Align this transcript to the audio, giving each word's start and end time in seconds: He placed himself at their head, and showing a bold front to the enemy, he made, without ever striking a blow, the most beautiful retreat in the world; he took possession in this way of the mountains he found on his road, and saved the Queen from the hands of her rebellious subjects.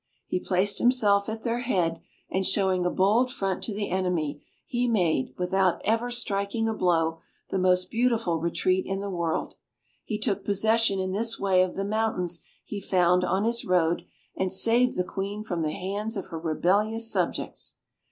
He 0.25 0.39
placed 0.39 0.79
himself 0.79 1.29
at 1.29 1.43
their 1.43 1.59
head, 1.59 2.01
and 2.27 2.43
showing 2.43 2.87
a 2.87 2.89
bold 2.89 3.31
front 3.31 3.63
to 3.65 3.71
the 3.71 3.89
enemy, 3.91 4.41
he 4.65 4.87
made, 4.87 5.31
without 5.37 5.79
ever 5.85 6.09
striking 6.09 6.67
a 6.67 6.73
blow, 6.73 7.19
the 7.51 7.59
most 7.59 7.91
beautiful 7.91 8.39
retreat 8.39 8.87
in 8.87 8.99
the 8.99 9.11
world; 9.11 9.53
he 10.03 10.17
took 10.17 10.43
possession 10.43 10.99
in 10.99 11.11
this 11.11 11.39
way 11.39 11.61
of 11.61 11.75
the 11.75 11.85
mountains 11.85 12.41
he 12.63 12.81
found 12.81 13.23
on 13.23 13.43
his 13.43 13.63
road, 13.63 14.01
and 14.35 14.51
saved 14.51 14.97
the 14.97 15.03
Queen 15.03 15.43
from 15.43 15.61
the 15.61 15.71
hands 15.71 16.17
of 16.17 16.29
her 16.29 16.39
rebellious 16.39 17.11
subjects. 17.11 17.75